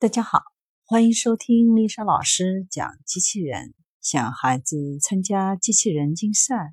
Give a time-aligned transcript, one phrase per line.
[0.00, 0.40] 大家好，
[0.86, 3.74] 欢迎收听丽莎老师讲机器人。
[4.00, 6.72] 想孩子参加机器人竞赛、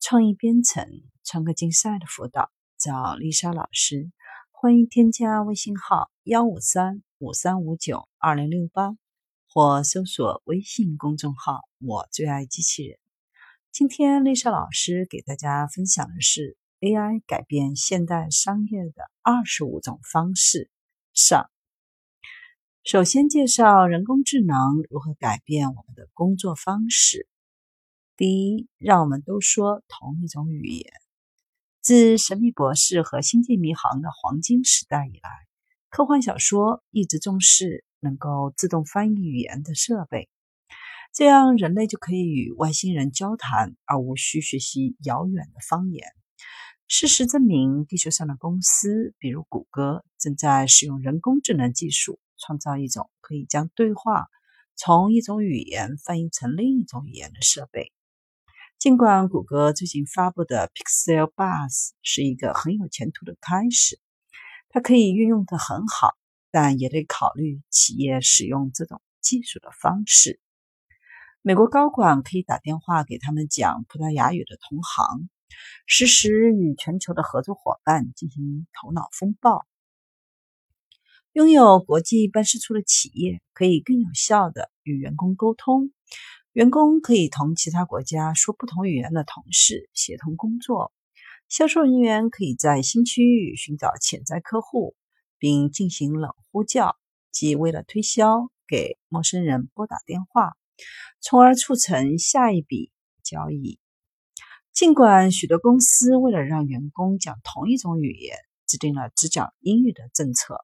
[0.00, 0.88] 创意编程、
[1.22, 4.10] 创客竞赛的辅导，找丽莎老师。
[4.50, 8.96] 欢迎添加微信号幺五三五三五九二零六八，
[9.50, 12.98] 或搜索微信公众号“我最爱机器人”。
[13.70, 20.70] 今天丽莎老师给大家分享的是 AI 改变现代商业的二十五种方式
[21.12, 21.50] 上。
[22.84, 24.56] 首先介绍人工智能
[24.90, 27.28] 如何改变我们的工作方式。
[28.16, 30.92] 第一，让我们都说同一种语言。
[31.80, 35.30] 自《神秘博士》和《星际迷航》的黄金时代以来，
[35.90, 40.28] 科幻小说一直重视能够自动翻译语言的设备，
[41.14, 46.04] 这样人类就可以与外星人交谈，而无需学习遥远的方言。
[46.88, 52.18] 事实证明，地球上的公司，比如谷歌，正在使用人工智能技术。
[52.44, 54.26] 创造一种可以将对话
[54.74, 57.92] 从一种语言翻译成另一种语言的设备。
[58.78, 64.00] 尽管谷歌最近发布的 Pixel Buds 是一个很有前途的开始，
[64.70, 66.16] 它可以运用的很好，
[66.50, 70.40] 但也得考虑企业使用这种技术的方式。
[71.42, 75.28] 美国高管可以打电话给他们讲葡萄牙语的同行，
[75.86, 79.64] 实时与全球的合作伙伴进行头脑风暴。
[81.32, 85.90] 拥有国际办事处的企业可以更有效地与员工沟通，
[86.52, 90.92] 员工可以同其他国家说不同语言的同事协同工作，
[91.48, 94.94] 销售人员可以在新区域寻找潜在客户，
[95.38, 96.96] 并进行冷呼叫，
[97.30, 100.52] 即为了推销给陌生人拨打电话，
[101.22, 102.90] 从而促成下一笔
[103.24, 103.78] 交易。
[104.74, 108.36] 尽管许多公司为了让员工讲同一种语言，
[108.66, 110.58] 制定了只讲英语的政策。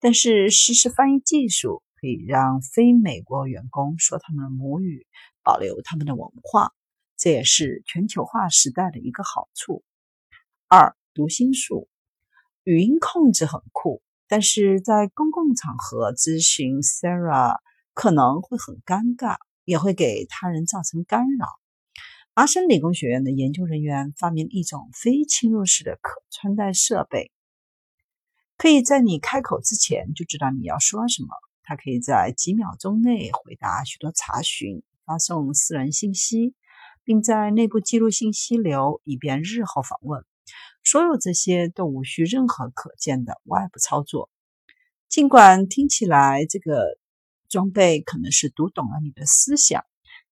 [0.00, 5.06] 但是，实时翻译技术可以让非美国员工说他们的母语，
[5.42, 6.72] 保留他们的文化，
[7.16, 9.82] 这也是全球化时代的一个好处。
[10.68, 11.88] 二、读心术，
[12.64, 17.58] 语音控制很酷，但是在公共场合咨询 Sarah
[17.94, 21.46] 可能会很尴尬，也会给他人造成干扰。
[22.34, 27.30] 麻省理工学院的研究人员发明了一种非侵入式的可穿戴设备。
[28.56, 31.28] 可以在你开口之前就知道你要说什么。
[31.66, 36.54] 它可以在几秒钟内回答许多查询、发送私人信息，
[37.04, 40.24] 并在内部记录信息流，以便日后访问。
[40.82, 44.28] 所有这些都无需任何可见的外部操作。
[45.08, 46.98] 尽管听起来这个
[47.48, 49.86] 装备可能是读懂了你的思想，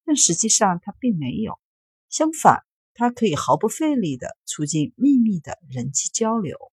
[0.05, 1.59] 但实际上它并没有。
[2.11, 6.72] 相反，它可以毫不费力地促进秘密的人际交流。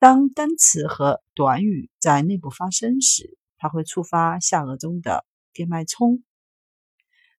[0.00, 6.24] 当单词和短语在内部发生时，它会触发下颚中的电脉冲。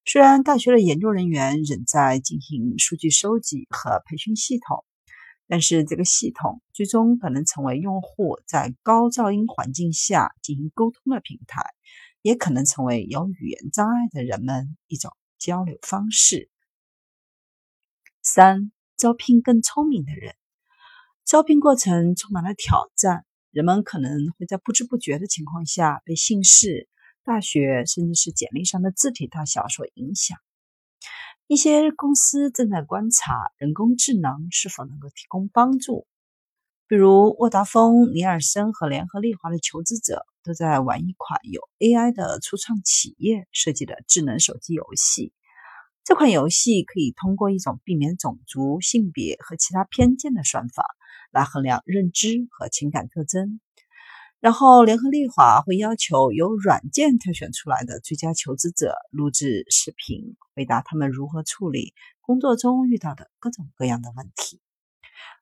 [0.05, 4.85] 虽然大学的研究人员仍在进行数据收集和培训系统，
[5.47, 11.63] 但是这个系统最终可能成为用户在高噪音环境下进行沟通的平台，
[12.21, 16.51] 也可能成为有语言障碍的人们一种交流方式。
[18.21, 20.35] 三、招聘更聪明的人。
[21.31, 26.89] 招聘过程充满了挑战，人们可能会在不知不觉的情况下被姓氏、
[27.23, 30.37] 大学，甚至是简历上的字体大小所影响。
[31.47, 36.05] 一些公司正在观察人工智能是否能够提供帮助，
[36.89, 45.31] 比如沃达丰、尼尔森和联合利华的求职者都在玩一款由 AI 的初创企业设计的智能手机游戏。
[46.03, 50.83] 这款游戏可以通过一种避免种族、性别和其他偏见的算法。
[51.31, 53.59] 来衡量认知和情感特征，
[54.39, 64.59] 然后联合利华会要求由软件挑选出来的最佳求职者录制视频，回答他们如何处理工作中遇到的各种各样的问题。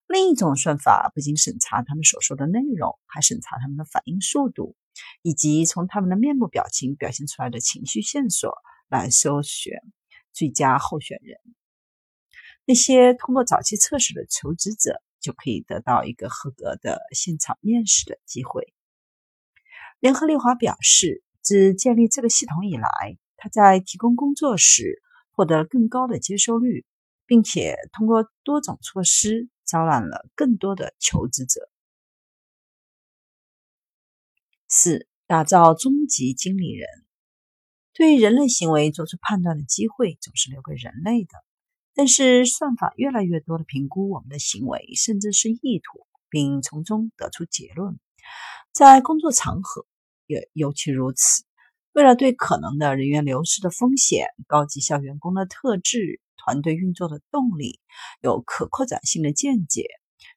[0.05, 4.75] 另一种算法不仅审查他们所说的内容，还审查他们的反应速度，
[5.21, 8.53] 以及从他们的面部表情表现出来的情绪线索
[8.89, 9.81] 来搜选
[10.33, 11.39] 最佳候选人。
[12.65, 15.01] 那些通过早期测试的求职者。
[15.19, 18.73] 就可以得到一个合格的现场面试的机会。
[19.99, 22.89] 联合利华表示，自建立这个系统以来，
[23.37, 25.01] 他在提供工作时
[25.31, 26.85] 获得更高的接受率，
[27.25, 31.69] 并且通过多种措施招揽了更多的求职者。
[34.67, 36.87] 四、打造终极经理人。
[37.91, 41.31] 对人类行为做出判断的机会总是留给人类的。
[41.99, 47.99] 但是，算法越来越多的评估我们的行为，甚至是意图，并从中得出结论。
[48.71, 49.85] 在工作场合，
[50.25, 51.43] 也尤其如此。
[51.91, 57.81] 为了对可能的人员流失的风险、高绩效员工的特质、团队运作的动力
[58.21, 59.83] 有可扩展性的见解，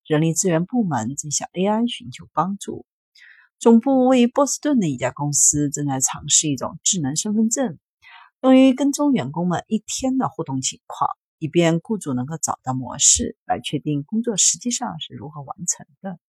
[0.04, 2.84] 人力资源部门正向 AI 寻求帮助。
[3.60, 7.78] 总部位于波士顿的一家公司正在尝试一种智能身份证，
[8.40, 11.08] 用于跟踪员工们一天的互动情况。
[11.42, 16.20] 以便雇主能够找到模式来确定工作实际上是如何完成的。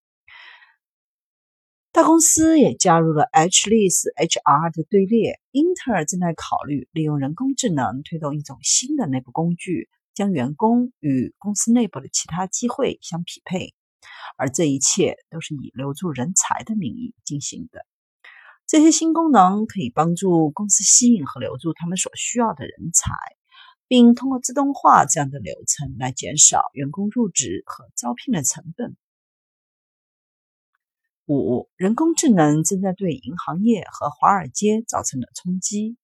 [1.92, 5.40] 大公司也加入了 H 类似 HR 的队列。
[5.52, 13.76] 英特尔正在考虑利用人工智能推动一种新的内部工具，将员工与公司内部的其他机会相匹配，
[14.36, 17.86] 而这一切都是以留住人才的名义进行的。
[18.66, 23.12] 这些新功能可以帮助公司吸引和留住他们所需要的人才。
[23.94, 28.98] 并通过自动化这样的流程来减少员工入职和招聘的成本。
[31.28, 35.96] 五，人工智能正在对银行业和华尔街造成了冲击。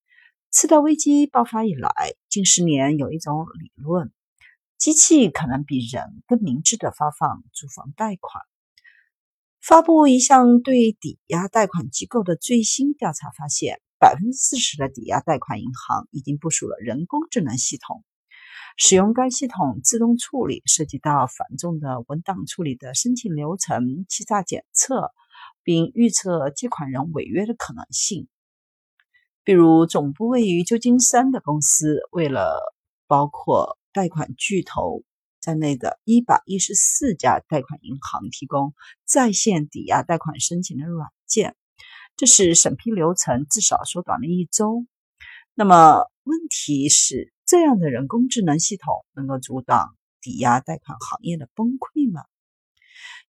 [0.51, 1.89] 次贷危机爆发以来，
[2.29, 4.13] 近十年有一种理论：
[4.77, 8.43] 机器可能比人更明智的发放住房贷款。
[9.59, 13.81] 发布一项对抵押贷款机构的最新调查发现。
[13.99, 18.03] 百分之四十的抵押贷款银行已经部署了人工智能系统，
[18.77, 25.11] 使用该系统自动处理涉及到繁重的文档处理的申请流程、欺诈检测，
[25.63, 28.27] 并预测借款人违约的可能性。
[29.43, 32.73] 比如，总部位于旧金山的公司，为了
[33.05, 35.03] 包括贷款巨头
[35.41, 38.73] 在内的一百一十四家贷款银行提供
[39.05, 41.55] 在线抵押贷款申请的软件。
[42.19, 44.85] 这是审批流程至少缩短了一周。
[45.53, 52.23] 那么，问题是，这样的人工智能系统能够阻挡抵押贷款行业的崩溃吗？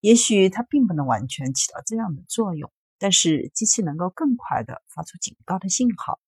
[0.01, 6.19] 也许它并不能完全起到这样的作用，但是机器能够更快地发出警告的信号。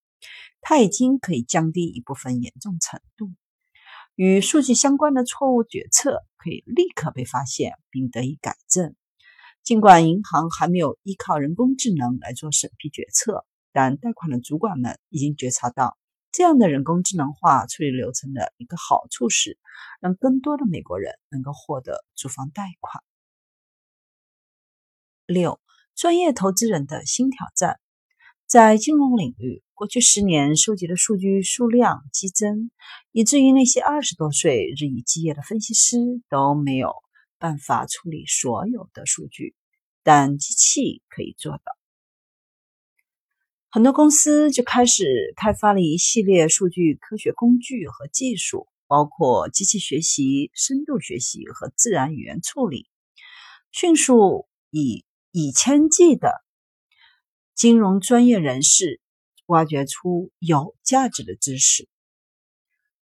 [0.60, 3.32] 它已经可以降低一部分严重程度。
[4.14, 8.94] 与数据相关的错误决策可以立刻被发现并得以改正。
[9.62, 15.96] 尽管银行还没有依靠人工智能来做审批决策，但贷款的主管们已经觉察到，
[16.32, 19.58] 这样的人工智能化处理流程的一个好处是，
[20.00, 23.04] 让更多的美国人能够获得住房贷款。
[25.26, 25.60] 六，
[25.94, 27.78] 专业投资人的新挑战，
[28.48, 32.72] 在金融领域，过去十年收集的数据数量激增，
[33.12, 35.96] 以至于那些二十多岁日以继夜的分析师
[36.28, 36.92] 都没有。
[37.42, 39.56] 办法处理所有的数据，
[40.04, 41.76] 但机器可以做到。
[43.68, 52.88] 很多公司就开始开发了一系列数据科学工具和技术，包括机器学习、深度学习和自然语言处理，
[53.72, 56.44] 迅速以以千计的
[57.56, 59.00] 金融专业人士
[59.46, 61.88] 挖掘出有价值的知识。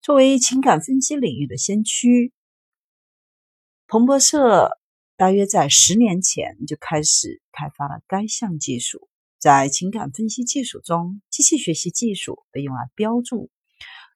[0.01, 2.31] 作为情感分析领域的先驱。
[3.91, 4.77] 彭博社
[5.17, 9.09] 大约在十年前就开始开发了该项技术。
[9.39, 13.49] 在情感分析技术中，机器学习技术被用来标注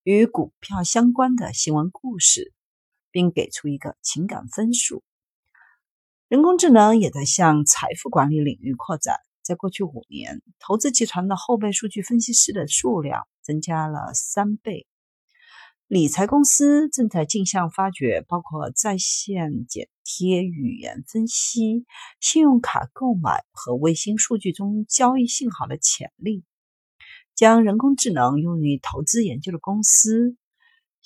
[0.04, 2.54] 与股票相关的新闻故事，
[3.10, 5.04] 并给出一个情感分数。
[6.28, 9.16] 人工智能也在向财富管理领域扩展。
[9.42, 14.86] 在过去五年，投资集团的后备数据分析师的数量增加了三倍。
[15.94, 21.86] 理财公司正在竞相发掘包括在线剪贴、语言分析、
[22.20, 26.46] 信用卡购买和卫星数据中交易信号的潜力。
[27.36, 30.36] 将人工智能用于投资研究的公司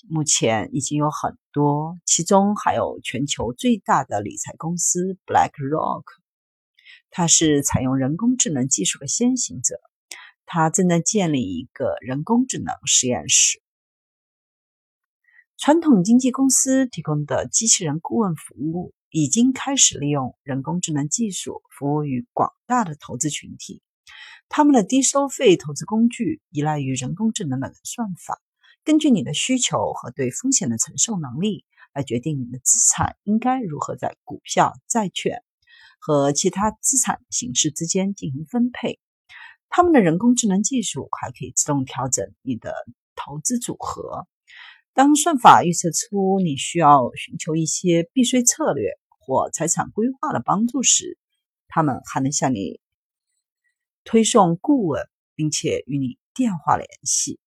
[0.08, 6.04] 目前已经有很多，其中还有全球最大的理财公司 BlackRock。
[7.10, 9.82] 它是采用人工智能技术的先行者，
[10.46, 13.62] 它正在建立一个人工智能实验室。
[15.58, 23.82] 传统经纪公司提供的机器人顾问服务已经开始利用人工智能技术服务于广大的投资群体。
[24.50, 28.40] 他们的低收费投资工具依赖于人工智能的算法，
[28.84, 35.42] 根据你的需求和对风险的承受能力来决定你的资产应该如何在股票、债券
[36.00, 39.00] 和其他资产形式之间进行分配。
[39.70, 42.76] 他们的人工智能技术还可以自动调整你的
[43.16, 44.28] 投资组合。
[44.98, 51.20] 当算法预测出你需要寻求一些避税策略或财产规划的帮助时，
[51.68, 52.82] 他们还能向你
[54.04, 57.40] 推送顾问，并且与你电话联系。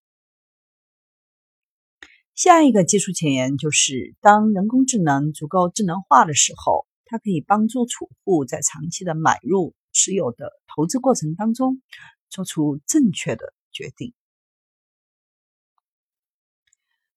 [2.37, 11.83] 下一个技术前沿就是，当人工智能足够智能化的时候，它可以帮助储户在长期的买入、持有的投资过程当中
[12.29, 14.15] 做出正确的决定。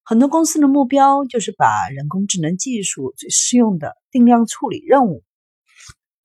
[0.06, 5.24] 很多公司的目标就是把人工智能技术最适用的定量处理任务，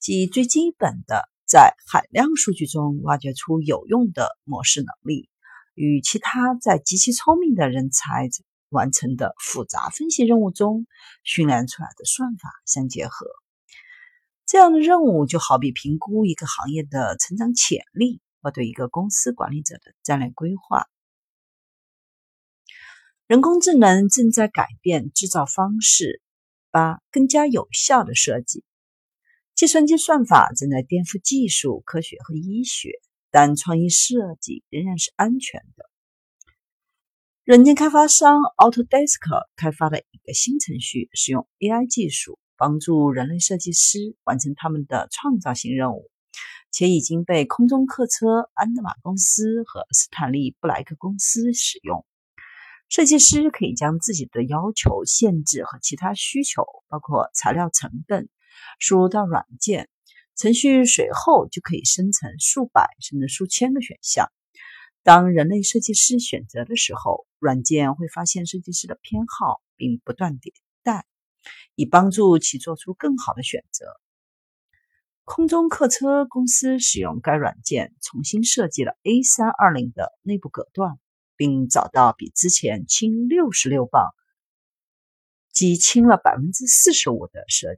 [0.01, 5.31] 即最基本的在海量数据中挖掘出有用的模式能力，
[5.75, 8.29] 与其他在极其聪明的人才
[8.69, 10.89] 完成的复杂分析任务中
[11.23, 13.29] 训练出来的算法相结合。
[14.45, 20.89] 这样的任务就好比评估一个行业的成长潜力和对一个公司管理者的战略规划。
[23.29, 26.23] 人工智能正在改变制造方式，
[26.71, 28.65] 八更加有效的设计。
[29.55, 32.89] 计算机算法正在颠覆技术、科学和医学，
[33.31, 35.91] 但创意设计仍然是安全的。
[37.45, 46.11] 软件开发商 Autodesk 开发的一个新程序，使用 AI 技术帮助人类设计师完成他们的创造性任务，
[46.73, 52.07] 且已经被空中客车安德玛公司和斯坦利布莱克公司使用。
[52.89, 58.31] 设计师可以将自己的要求、限制和其他需求，包括材料成本，
[58.79, 59.91] 输入到软件
[60.37, 64.33] 程序，随后就可以生成数百甚至数千个选项。
[65.03, 70.53] 当人类设计师选择的时候，软件会发现设计师的偏好，并不断迭
[70.83, 71.05] 代，
[71.75, 73.85] 以帮助其做出更好的选择。
[75.25, 80.99] 空中客车公司使用该软件重新设计了 A 三二零的内部隔断。
[81.39, 84.09] 并找到比之前轻六十六磅，
[85.53, 87.75] 即轻了百分之四十五的蛇